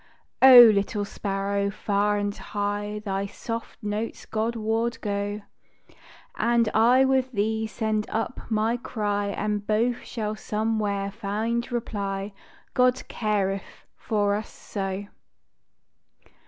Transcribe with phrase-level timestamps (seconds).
[0.41, 5.41] O little sparrow, far and high Thy soft notes God ward go,
[6.35, 12.33] And I with thee send up my cry, And both shall somewhere find reply,
[12.75, 15.05] _God careth for us so.